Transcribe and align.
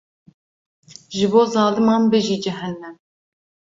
Ji 1.15 1.25
bo 1.31 1.41
zaliman 1.53 2.03
bijî 2.11 2.37
cehennem. 2.43 2.95